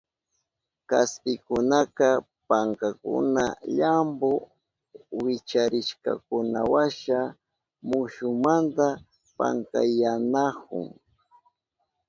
Kaspikunaka 0.89 2.07
pankankuna 2.47 3.45
llampu 3.75 4.29
wicharishkankunawasha 5.23 7.19
mushumanta 7.87 8.87
pankayanahun. 9.37 10.85